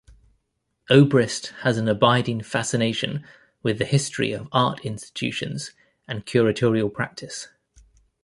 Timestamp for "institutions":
4.83-5.73